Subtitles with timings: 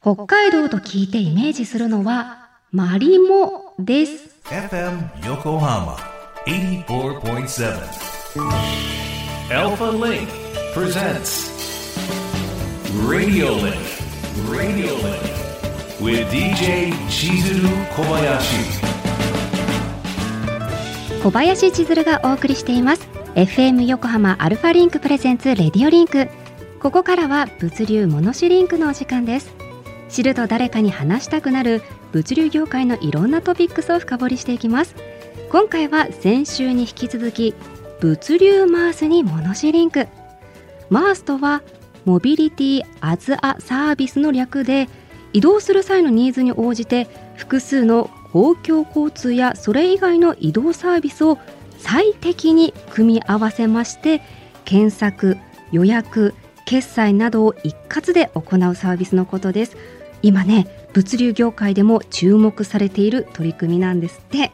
[0.00, 4.30] 北海道と聞いてイメージするのはマリモです。
[4.44, 5.96] FM Yokohama
[6.46, 7.74] 84.7
[9.50, 10.28] Alpha Link
[10.72, 11.50] presents
[13.10, 13.74] Radio Link
[14.48, 15.18] Radio Link
[16.00, 18.78] with DJ Chizuru Kobayashi
[21.24, 23.08] 小林千鶴がお送りしています。
[23.34, 26.28] FM 横浜 Alpha Link presents Radio Link
[26.80, 29.67] ここからは物流モノシリンクのお時間です
[30.08, 34.94] 知ると誰かに話したくなる物流業界のいろんなトピックスを深掘りしていきます。
[35.50, 37.54] 今回は先週に引き続き
[38.00, 40.08] 物流マースにモノシリンク。
[40.90, 41.62] マースとは
[42.04, 44.88] モビリティアズアサービスの略で
[45.32, 47.06] 移動する際のニーズに応じて
[47.36, 51.38] 複数の公共交通やそれ以外の移動サービスを
[51.78, 54.22] 最適に組み合わせまして
[54.64, 55.36] 検索
[55.70, 56.34] 予約
[56.64, 59.76] 決済などを一括で行うサービスのことです。
[60.22, 64.52] 今ね物流業界でも注目されている取り組みなんですって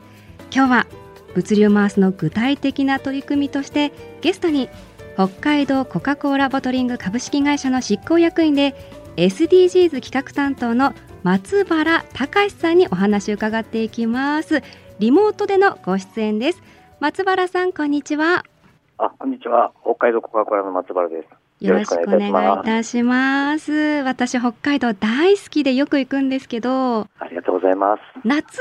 [0.53, 0.87] 今日は
[1.35, 4.69] 物流マースの具体的な取り組みとしてゲストに
[5.15, 8.75] 北海道コカ・コーラボトリング株式会社の執行役員で
[9.17, 14.63] SDGs 企画担当の松原隆さんにお話を伺っていきます
[14.99, 16.63] リモートでのご出演です
[17.01, 18.45] 松原さんこんにちは
[18.97, 19.73] あ、こんにちは。
[19.83, 21.44] 北海道コカ・コーラの松原です。
[21.65, 22.21] よろしくお願
[22.59, 23.73] いいたします。
[24.03, 28.01] 私北海道大好きでよく行くんですけどありがとうございます。
[28.23, 28.61] 夏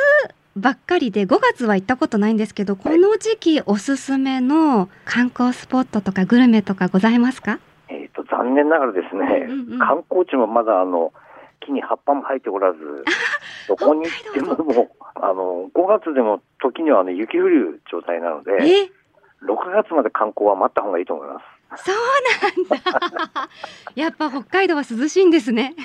[0.55, 7.59] ばっかりで5月は行ったことないんですけどこの時期おすすめの観光スポットとかグルメとかございますか？
[7.89, 9.79] えっ、と、残念ながらですね、うんうんうん。
[9.79, 11.13] 観光地もまだあの、
[11.59, 12.79] 木に葉っぱも生えておらず、
[13.67, 18.89] どこに行ってももう、あの、5月でも時にはあの雪降る状態なので、え
[19.45, 21.43] 6月まで観光は待った方がいいと思います。
[21.77, 21.95] そう
[22.71, 23.49] なんだ。
[23.95, 25.75] やっぱ北海道は涼しいんですね。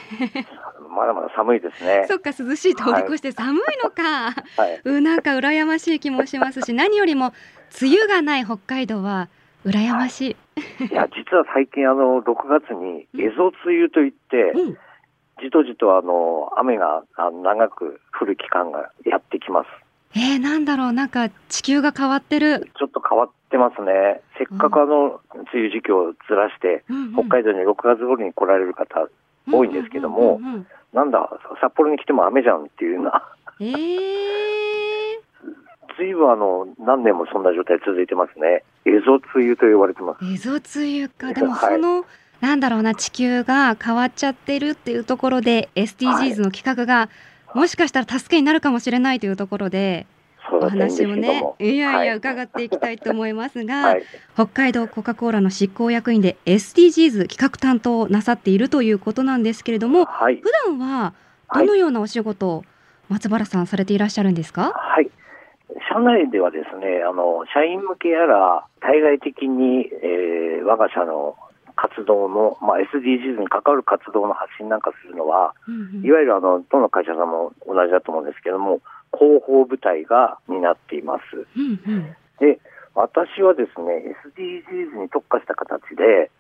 [0.91, 2.07] まだまだ寒いですね。
[2.09, 4.81] そっか涼しい通り越して寒いのか、はい。
[4.85, 7.33] うなんか羨ましい気もしますし何よりも
[7.81, 9.29] 梅雨がない北海道は
[9.65, 10.95] 羨ましい、い。
[10.95, 14.79] や、実は最近あの、6月に、エゾ梅雨といって、うん。
[15.43, 19.69] じとじとあの、雨があの長く降る期間がやってきます。
[20.15, 20.93] えー、なんだろう。
[20.93, 24.23] なんか地球が変わってる、ちょっと変わってますね。
[24.39, 27.13] せっかくあの、梅雨時期をずらして、うんうん。
[27.13, 29.09] 北海道に6月頃に来られる方、
[29.51, 30.41] 多いんですけども
[30.93, 31.29] なんだ、
[31.61, 33.23] 札幌に来ても雨じゃんっていうような、
[33.61, 33.77] えー、
[35.97, 38.65] ずいぶんあの、何年もそんな状態続いてますね。
[38.87, 40.25] エゾ梅雨と言われてます。
[40.25, 40.63] エゾ梅
[41.05, 41.33] 雨か。
[41.35, 42.05] でもはいその、
[42.41, 47.11] なんだろうな地球が変わっちゃってるっていうところで SDGs の企画が、
[47.55, 50.07] もしかしたら助けになるかもしれないというところで
[50.53, 51.57] お話をねも。
[51.59, 54.03] いやいやは伺っていきたいと思いますが、 はい。
[54.35, 60.37] 北海道コカ・コーラの執行役員で SDGs 企画担当をなさっているということなんですけれどもはい。
[60.37, 61.15] 普段は
[61.55, 62.65] どのようなお仕事を
[63.09, 65.11] 松原さんされていらっしゃるんですか、はい。
[65.93, 71.37] 社内ではですね、あの、社員向けやら、対外的に、えー我が社の
[71.79, 76.05] 活動の、まあ、SDGs に関わる活動の発信なんかするのは、うんうん。
[76.05, 78.83] いわゆるあの、どの会社さんも同じだと思うんですけども、
[79.15, 81.47] 広報部隊が担っています。
[81.55, 82.17] うんうん。
[82.43, 82.59] で、
[82.99, 86.31] 私はですね、SDGs に特化した形で、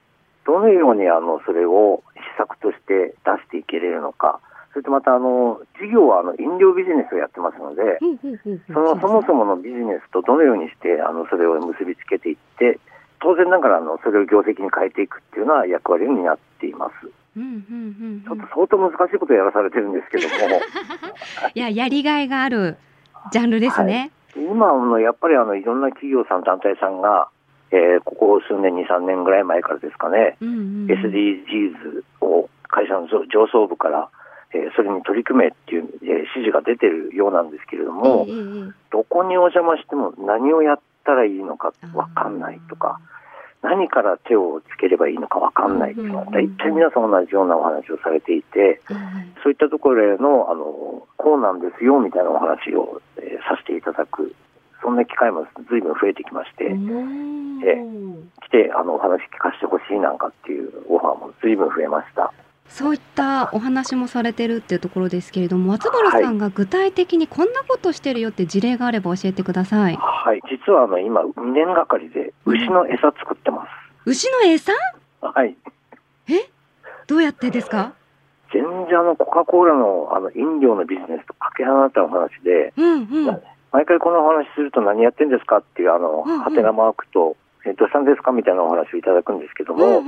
[0.44, 4.41] どのようにあの、それを施策として出していけれるのか、
[4.72, 8.62] それとまたあの、事業はあの、飲料ビジネスをやってますので、うんうんうんうん。
[8.66, 12.81] そのそもそものビジネスとどのようにしてあのそれを結びつけていって、
[13.21, 17.11] 当然ながらあのそれを業績に変えていくっていうのは役割を担っています。
[17.37, 20.61] うんうんうんちょっうんと相当難しいことをやらされてるんですけども、
[21.55, 22.77] いややりがいがある
[23.31, 24.11] ジャンルですね。
[24.37, 27.29] 今あのやっぱりあのいろんな企業さん、団体さんが、
[27.71, 30.56] えーここ数年、2、3年ぐらい前からですかね、うんうん。
[30.56, 34.09] うん SDGs を会社の上上層部から、
[34.53, 38.39] えーそれに取り組めっていう、えー指示が出てるようなんですけれども、えええ
[38.71, 38.73] え。
[38.91, 43.01] どこにお邪魔しても何をやったらいいのかわかんないとか、
[43.63, 54.35] 何から手をつければいいのかわかんないっていうのは、大体皆さん同じようなお話をされていて、はいそういったところへの、あの、こうなんですよみたいなお話を、えーさせていただく、
[54.83, 57.49] そんな機会も随分増えてきまして、おー。
[57.65, 57.79] え
[58.47, 62.33] 来て、あの、お話聞かせてほしいなんかっていうオファーも随分増えました。
[62.69, 69.97] そういったお話もされてるっていうところですけれども松原さんが具体的にこんなことしてるよって事例があれば教えてください。
[69.97, 70.41] はい。
[70.50, 73.69] 実はあの、今、2年がかりで牛の餌作ってます。
[74.05, 74.73] 牛の餌？
[75.20, 75.56] はい。
[77.06, 77.94] どうやってですか？
[78.53, 88.32] 全然あの、コカ・コーラのあの飲料のビジネスとかけ離れたお話で、うんうん毎回このお話すると何やってんですかっていうあの、うんうんハテナマークと、えどうしたんですか？
[88.32, 90.00] みたいなお話をいただくんですけどうも、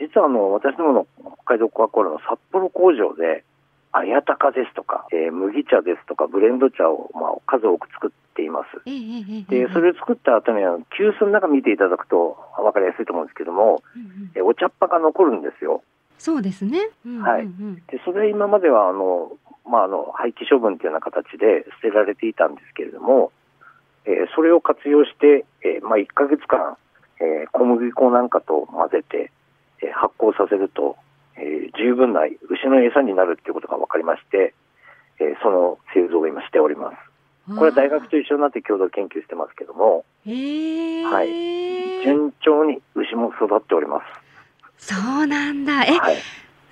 [0.00, 1.06] 実はあの、私どもの
[1.44, 3.44] 北海道コカ・コーラの札幌工場で、
[3.90, 8.80] 綾鷹ですとか、えー麦茶ですとか、ブレンド茶を、まあ、数多く作っています。
[9.48, 15.82] で、それを作った後に、あの急須の中見ていただくと分かりやすいと思うんですけども、うんうんえーお茶っ葉が残るんですよ。
[16.18, 16.90] そうですね。
[17.06, 19.32] うんはいうんうんで、それ今までは、あの、
[19.66, 23.32] まあ、あの、廃棄処分というような形で捨てられていたんですけれども、
[24.08, 26.76] えーそれを活用して、えーまあ、1ヶ月間、
[27.20, 29.30] えー小麦粉なんかと混ぜて、
[29.82, 30.96] えー発酵させると、
[31.36, 34.54] えー十分な牛の餌になるということが分かりまして、
[35.20, 36.96] えーその製造を今しております。
[37.56, 40.04] これは大学と一緒になって共同研究してますけども、
[41.04, 44.00] はい順調に牛も育っておりま
[44.78, 44.86] す。
[44.94, 45.82] そうなんだ。
[45.84, 46.16] え、はい。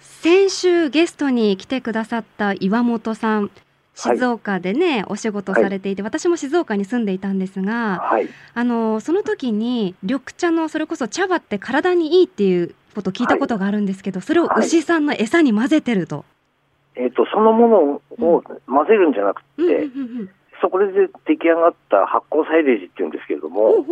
[0.01, 3.51] 先週ゲストに来てくださった岩本さん。
[3.97, 8.29] 静岡でね、お仕事されていて、私も静岡に住んでいたんですが、はい。
[8.53, 16.27] あのその時に緑茶のそれこそ茶葉って体にいいっていうことを聞いたことがあるんですけど、それを牛さんの餌に混ぜてると。
[16.95, 17.77] えっ、と、そのもの
[18.39, 20.31] を混ぜるんじゃなくて、うんうんうんうん。
[20.61, 20.87] そこで
[21.27, 23.85] 出来上がった発酵サイレージっていうんですけれども。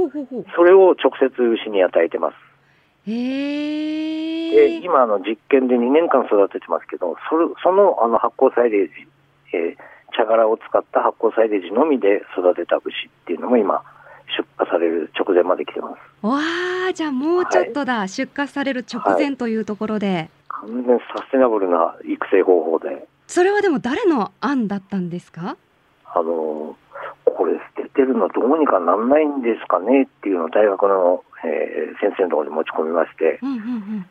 [0.54, 2.34] それを直接牛に与えてます。
[3.10, 4.80] へ。
[4.80, 8.92] 今、あの、実験で2年間育ててますけど、それそのあの発酵サイレージ、
[9.54, 13.82] えー茶殻を使った発酵サイレージのみで育てた牛っていうのも今、
[14.36, 16.26] 出荷される直前まで来てます。
[16.26, 16.38] わ
[16.88, 25.56] あ、じゃあもうちょっとだ、出荷される直前というところで、完全サステナブルな育成方法で、それはでも誰の案だったんですか？
[26.04, 26.76] あの
[27.24, 34.06] これ捨ててるのどうにかなんないんですかねっていうのを大学の、えー先生のところに持ち込みまして、うんうん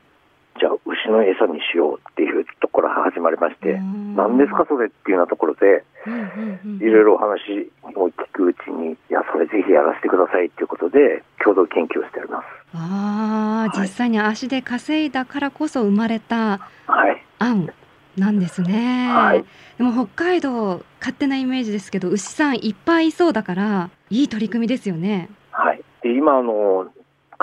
[0.59, 4.15] じゃあ牛の餌にしようっていうところから始まりましうて、ん。
[4.15, 5.83] 何ですかそれっていうようなところで。
[6.05, 12.45] いろいろお話を聞くうちに、いや、それぜひやらせてくださいっていうことで、共同研究をしております。
[12.75, 17.23] ああ、はい実際に足で稼いだからこそ生まれたはい。
[17.39, 17.69] 案
[18.17, 19.07] なんですね。
[19.07, 19.45] はい。
[19.77, 25.29] でも北海道勝手なイメージですけど牛さんいっぱいいそうだからいい取り組みですよね。
[25.51, 25.81] はい。
[26.01, 26.87] で、今、あの、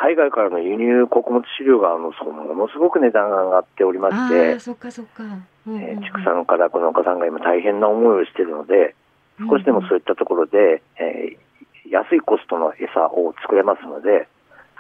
[0.01, 5.23] 海外からの輸入穀物飼料が、あの、そものすごく値段が上がっておりまあしてあ、そっかそっか。
[5.25, 8.95] うんうんうんえー畜産から農家さんが今大変な思いをしているので、
[9.39, 11.51] 少しでもそういったところで、えー
[11.91, 14.29] 安いコストの餌を作れますので、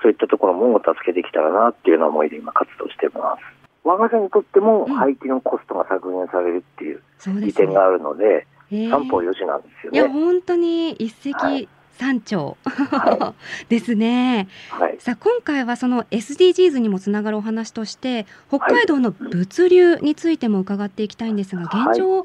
[0.01, 3.43] そういったところもお助けできたらなっていうような思いで今活動しています。
[3.83, 7.03] 我が社にとってもうん廃棄のコストが削減されるっていう
[7.41, 10.09] 利点があるので、三方よしなんですよいやね。
[10.11, 11.69] 本当に一はい石
[12.01, 13.35] 三鳥、は
[13.69, 14.49] ですね。
[14.71, 14.97] はい。
[14.99, 22.25] さあ今回はその SDGs にもつながるお話として北海道の物流についても伺っていきたいんですが現状、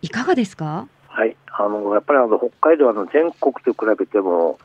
[0.00, 0.86] い、かがですか？
[1.08, 1.36] はい。
[1.56, 4.58] あの、やっぱりあの、北海道はあの全国と比べても、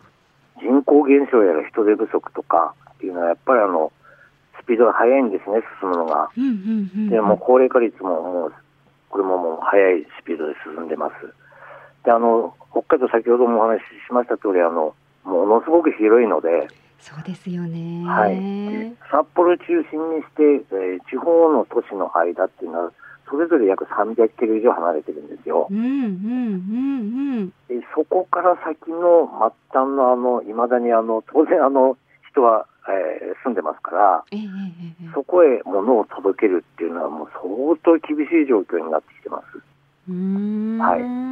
[0.62, 3.92] 人口減少やら人手不足とかっていうのは、やっぱりあの、
[4.62, 6.30] スピードが速いんですね、進むのが。
[6.38, 7.10] うんうんうん。
[7.10, 8.54] で、もう高齢化率ももう、
[9.10, 11.14] これももう速いスピードで進んでます。
[12.06, 14.94] で、あの、北海道先ほどもお話ししました通り、あの、
[15.24, 16.68] ものすごく広いので、
[17.00, 18.04] そうですよね。
[18.06, 18.36] はい。
[18.36, 20.44] で札幌中心にして、
[20.76, 22.92] えー地方の都市の間っていうのは、
[23.30, 25.68] それぞれ約300キロ以上離れてるんですよ。
[25.70, 25.94] うんうんうん
[27.40, 27.50] うん。
[27.70, 29.30] でそこから先の
[29.72, 31.98] 末端のあの、いまだにあの、当然あの、
[32.32, 34.24] 人は、えー住んでますから、
[35.14, 39.46] そこへ物を届けるっていうのはもう相当厳しい状況になってきてます。
[40.82, 41.29] はい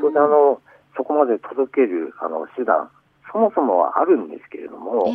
[0.00, 0.60] 当然あの、
[0.96, 2.90] そこまで届けるあの手段、
[3.32, 5.06] そもそもはあるんですけれども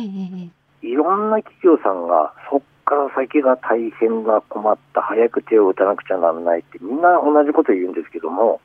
[0.82, 8.60] いろんな企業さんがそこから先が大変が困った、早く手を打たなくちゃならないってみんな同じこと言うんですけども、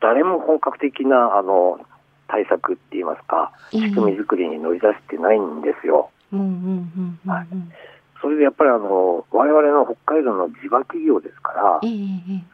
[0.00, 1.80] 誰も本格的なあの
[2.28, 3.80] 対策って言いますか、ええ。
[3.88, 6.10] 仕組み作りに乗り出してないんですよ。
[8.20, 11.80] それでやっぱりあの、我々の北海道の地場企業ですから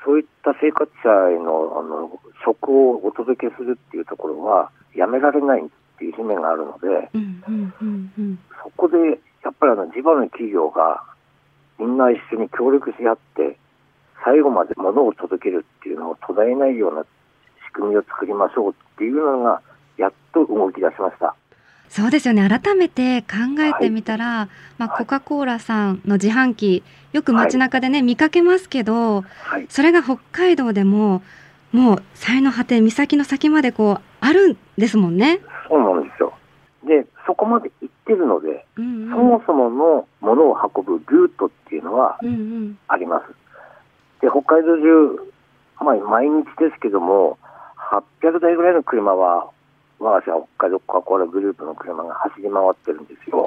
[0.04, 5.64] そういった生活者へのあの食をお届けするっていうところはやめられないっ
[5.98, 8.38] ていう使命があるので、うんうんうんうん。
[8.62, 8.96] そこで
[9.44, 11.02] やっぱりあの地場の企業が
[11.78, 13.58] みんな一緒に協力し合って、
[14.24, 17.02] 最後まで物を届けるっていうのを途絶えないような
[17.66, 19.60] 仕組みを作りましょうっていうのが、
[19.98, 21.34] やっと動き出しました。
[21.88, 22.48] そうですよね。
[22.48, 26.82] 改めて考えてみたら、まあはいコカコーラさんの自販機
[27.12, 29.66] よく街中でね、見かけますけど、はい。
[29.68, 31.22] それが北海道でも
[31.72, 35.40] もう最の果て岬の先までこうあるんですもんね。
[35.68, 36.34] そうなんですよ。
[36.84, 39.10] で、そこまで行ってるので、うんうん。
[39.10, 42.78] そもそもの物を運ぶルートっていうのはうんうん。
[42.88, 43.26] あります。
[44.20, 45.32] で、北海道中、
[45.80, 47.38] まあ、毎日ですけども、
[48.22, 49.50] 800台ぐらいの車は、
[49.98, 53.46] 我が社北海道コカ・コーラグループの車が走り回ってるんですよ。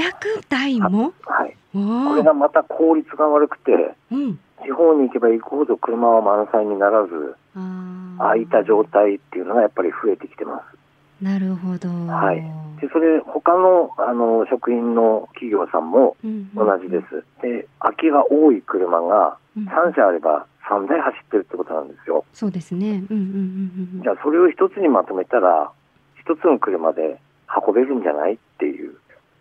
[0.00, 1.12] 800台も？
[1.26, 3.72] はい、おこれーがまた効率が悪くて、
[4.10, 4.38] うん。
[4.62, 7.36] 地方に行けば行くほど車は満載にならず、
[8.18, 11.24] 空いた状態っていうのがやっぱり増えてきてます。
[11.24, 11.88] なるほど。
[11.88, 12.36] はい。
[12.80, 17.24] で、それ、他の、あの、職員の企業さんもうん同じです。
[17.42, 19.64] で、空きが多い車がうん。
[19.64, 22.24] 3社あれば3台走ってるってことなんですよ。
[22.32, 23.04] そうですね。
[23.10, 24.02] うんうんうんうん。
[24.02, 25.70] じゃあ、それを一つにまとめたら、
[26.20, 27.18] 一つの車で
[27.66, 28.94] 運べるんじゃないっていう、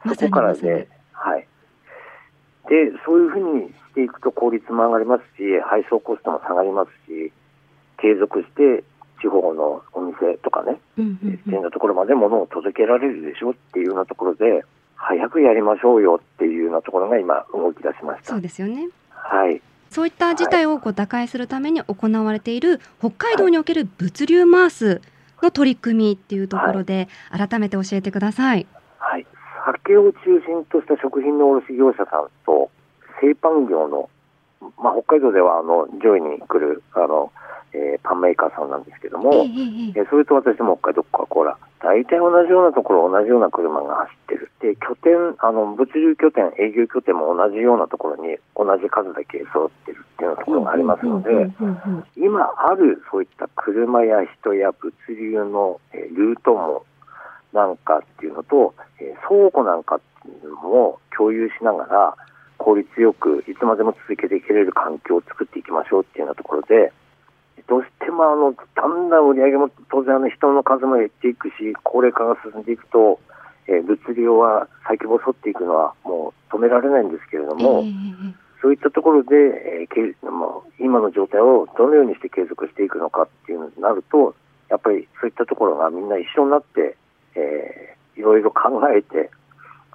[0.07, 1.47] そこからで、はい。
[2.69, 7.31] で、そういうふうにしていくと効率も上がりますし、配送コストも下がりますし、
[7.97, 8.83] 継続して
[9.21, 14.63] 地方のお店とかね、うんうんうんっていうようなところまで物を届けられるでしょっていうようなところで、
[14.95, 18.31] 早くやりましょうよっていうようなところが今動き出しました。
[18.31, 19.61] そうですよねはい。
[19.89, 25.01] そういった事態をこう打開するために行われている北海道における物流マース
[25.41, 28.67] の取り組みっていうところで改めて教えてください。
[28.99, 29.25] はい。
[29.73, 32.69] 酒を中心とした食品の卸業者さんと、
[33.21, 34.09] 製パン業の、
[34.81, 37.31] まあ、北海道ではあの上位に来るあの、
[37.73, 39.45] えーパンメーカーさんなんですけども、ええええ
[39.95, 44.51] えーそれと私ども北海道コカ・コーラ、大体同じようなところ、同じような車が走ってる。
[44.59, 51.29] で、拠点、あの、物流拠点、営業拠点も同じようなところに同じ数だけ揃ってるっていうようなところがありますので、
[52.17, 56.85] 今あるそういった車や人や物流の、えールートも
[57.53, 62.15] なんかっていうのと、えー倉庫なんかっていうのも共有しながら
[62.57, 66.91] 効率よくいつまでも続けていけれる環境を作っていきましょうっていうようなところで、
[67.67, 71.53] どうしてもあのだんだん売り上げも当然あの人の数も減っていくし、
[71.83, 73.19] 高齢化が進んでいくと、
[73.67, 80.19] えー物流は先細っていくのはもう止められないんですけれども、ええええそういったところで、えー
[80.79, 84.35] 今の状態をどのようにして継続していくのかっていうのになると、
[84.69, 86.95] やっぱりそういったところがみんな一緒になって、
[87.39, 89.31] えーいろいろ考えて、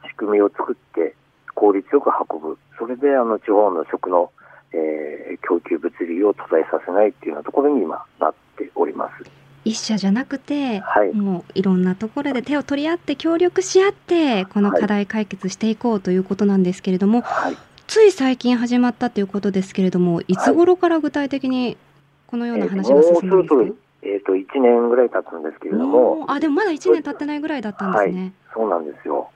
[0.09, 1.15] 仕組みを作って、
[1.55, 2.59] 効率よく運ぶ。
[2.79, 4.33] それで、あの、地方の食の、
[4.73, 9.31] えー供給物流を途絶えさせないっていうようなところに今なっております。
[9.65, 17.57] 一社じゃなくて、はいもういろんなところで手を取り合って協力し合ってこの課題解決していこうということなんですけれども、はい。
[17.87, 21.77] つい最近始まったということですけれどもいつ頃から具体的に
[22.27, 28.33] このような話が進んだんですか、えっ、と、1年ぐらい経つんですけれども、あでもまだ1年経ってないぐらいだったんですね。
[28.55, 29.31] そうなんですよ。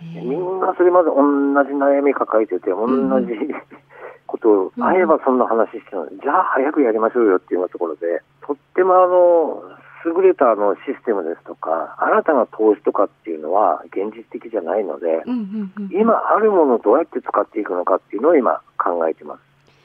[0.00, 1.20] みんなそれまで同
[1.64, 3.34] じ悩み抱えてて、同んじ
[4.26, 9.62] ことを、うん会えばそんな話してるのに、じゃあ早くやりましょうよっていうようなところで、とってもあの、
[10.04, 19.40] 優れたあのシステムですとか、新たな投資とかっていうのは現実的じゃないので、うんうんうん、今あるものをどうやって使っていくのかっていうのを今考えてます。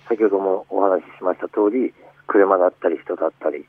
[0.08, 1.94] 先ほどもお話ししました通り、
[2.28, 3.66] 車だったり人だったり、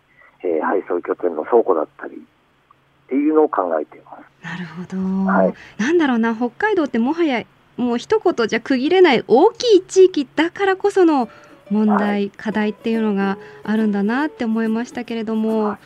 [0.46, 4.44] えー配送拠点の倉庫だったりっていうのを考えています。
[4.44, 5.54] なるほど、はい。
[5.78, 7.44] なんだろうな北海道ってもはや
[7.76, 11.28] もう一言じゃ区切れない大きい地域だからこその
[11.70, 15.76] 問題、課題っていうのがあるんだなって思いましたけれども。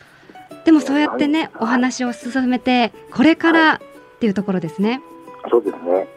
[0.63, 1.51] でもそうやってねはい。
[1.61, 3.79] お話を進めてこれからっ
[4.19, 5.01] ていうところですね。
[5.49, 6.07] そうですね。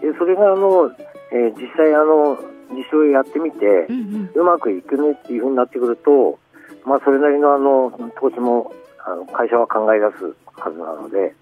[0.00, 0.90] でそれがあの、
[1.32, 2.38] えー実際あの
[2.72, 4.30] 実証をやってみてう、ん。
[4.34, 6.38] うまくいくねっていうふうになってくると、
[6.84, 8.72] まあそれなりのあの投資も
[9.04, 11.34] あの会社は考え出すはずなので、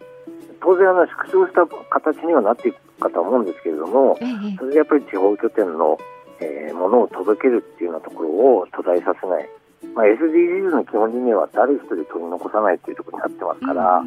[0.61, 4.17] 当然あの縮小した形にはなっていくかと思うんですけれども、
[4.59, 5.99] それでやっぱり地方拠点の、
[6.41, 9.49] えーものを届けるっていうようなところを途絶えさせない。
[9.95, 14.03] まあ、SDGs の基本理念は誰一人取り残さないっていうところになってますから、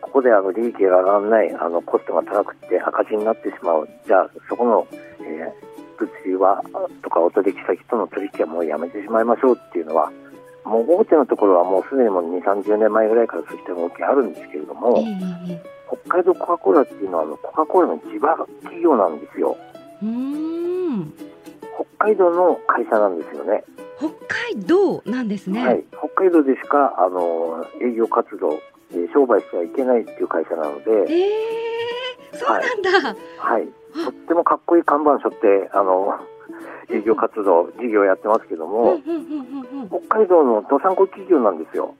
[0.00, 4.86] ここであの利益が上がらない、あのコストが高くて赤字になってしまう、じゃあそこの、
[5.20, 5.71] えー
[6.06, 6.62] 物流は
[7.02, 10.12] とかお取引先との取引はもうやめてしまいましょうっていうのは、
[10.64, 19.58] もう大手のところはもうすでにもう2、30年前ぐらいからそういった動きあるんですけれども、ええええ北海道コカ・コーラっていうのはあのコカ・コーラの地場企業なんですよ。
[21.98, 23.62] 北海道の会社なんですよね。
[23.98, 25.66] 北海道なんですね。
[25.66, 28.58] はい、北海道でしかあの営業活動、
[28.92, 31.61] えー商売してはいけないっていう会社なので、ええ
[32.46, 33.16] そうなんだ。
[33.38, 33.66] はい、
[34.04, 36.18] とってもかっこいい看板背負ってあの
[36.90, 40.00] 営業活動、事業やってますけどうんも。
[40.06, 41.94] 北海道のどさんこ企業なんですよ。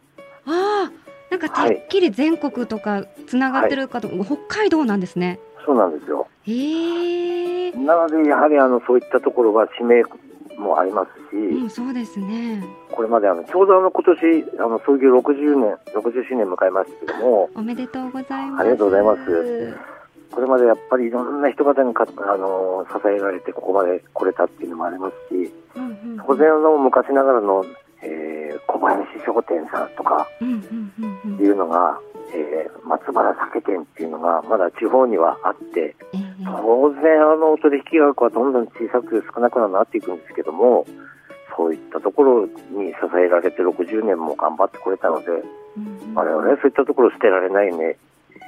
[0.46, 0.92] ああ、
[1.30, 5.38] なんかてっきり全国とかつながってるかと、北海道なんですね。
[5.64, 6.26] そうなんですよ。
[6.46, 10.02] ええなので、やはりあのそういったところは使命
[10.58, 12.62] もありますし、うん、そうですね。
[12.90, 18.60] これまであのちょうどあの今年あの創業60年、60周年迎えましたけども、おめでとうございます。
[18.60, 19.91] ありがとうございます
[20.32, 26.24] これまでやっぱりいろんな人方にかあの支えられてここまで来れたっていうのもありますし、うんうんうん。
[26.26, 27.64] 当然あの昔ながらの、
[28.02, 31.34] えー小林商店さんとかうんうんうんうん。
[31.36, 31.98] っていうのが、
[32.34, 36.44] えー松原酒店っていうのがまだ地方にはあって、ええ。
[36.44, 40.84] 当然あのお取引額はどんどん小さく少なくはなっていくんですけども、
[41.56, 45.26] そういったところに支えられて60年も頑張ってこれたので、
[45.76, 46.14] うん。
[46.14, 47.96] 我々はそういったところを捨てられないね。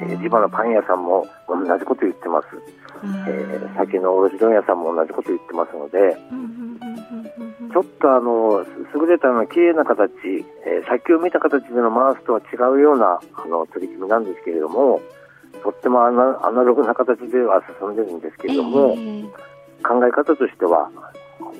[0.03, 2.49] えー地場のパン屋さんも同じこと言ってます。
[3.03, 6.17] あえーー酒の卸問屋さんも同じこと言ってますので、
[7.73, 10.09] ちょっとあの優れたような綺麗な形、
[10.67, 15.01] えー先を見た形での回すとは違うようなあの取り組みなんですけれども、
[15.63, 16.23] とってもアナ
[16.63, 19.23] ログな形では進んでるんですけれども、ええ。
[19.83, 20.91] 考え方としては、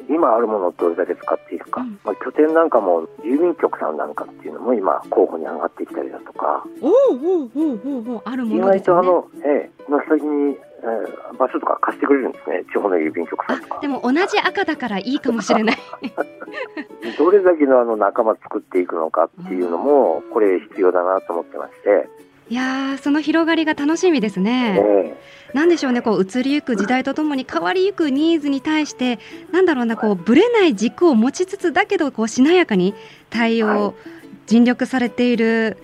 [0.09, 9.09] 今あるものをどれだけ使っていくか、うんまあ、拠点なんかも郵便局さんなんかっていうのも今、候補に上がってきたりだとか、おうおうおうおうおうあるも意のですよね。
[9.09, 13.81] 外とあの、ええ、の先に、えー場所とか貸してくれるんですね、地方の郵便局さんとかあ。
[13.81, 15.77] でも同じ赤だからいいかもしれない。
[17.19, 22.09] どれだけのあの仲間作っていくのかっていうのも、これ必要だなと思ってまして、
[22.51, 24.79] いやーその広がりが楽しみですね。
[24.81, 25.15] え
[25.55, 29.21] なんでしょうねこう移りゆく時代とともに変わりゆくニーズに対して
[29.53, 32.93] なんだろうなこうぶれない軸を持ちつつだけどこうしなやかに
[33.31, 33.95] 対応、はい
[34.47, 35.79] 尽力されている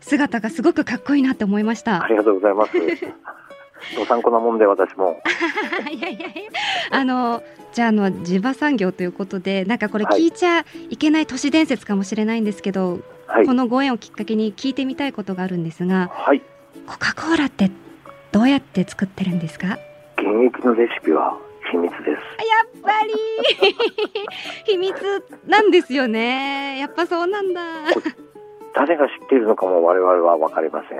[0.00, 2.08] 姿がすごくかっこいいなって思いましたえあ。
[2.08, 2.72] りがとうございます。
[3.94, 5.20] どさんこなもんで私も。
[5.92, 6.50] いやいやいや
[6.90, 7.42] あの
[7.72, 13.00] じゃああの地場産業ということでなんかこれはい聞いちゃいけない都市伝説かもしれないんですけど、はい
[13.46, 13.54] こ。
[13.54, 16.42] のご縁をきっかけに聞いてみたいことがあるんですがはい。
[16.86, 17.70] コカ・コーラって
[18.32, 19.78] どうやって作ってるんですか？
[20.18, 21.36] 現役のレシピは
[21.70, 22.08] 秘密です。
[22.08, 22.16] やっ
[22.82, 23.12] ぱり
[24.66, 24.94] 秘密
[25.46, 27.60] なんですよねやっぱそうなんだ
[28.74, 30.98] 誰が知っているのかも我々は分かりません。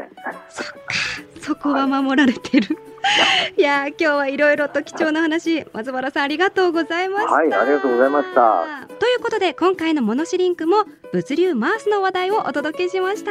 [1.47, 2.77] そこは守られてる。
[3.57, 3.61] い。
[3.61, 7.33] やー今日はいろいろと貴重な話松原さんありがとうございました。
[7.33, 8.89] はいありがとうございました。
[8.99, 13.31] ということで今回のモノシリンクも物流マースの話題をお届けしました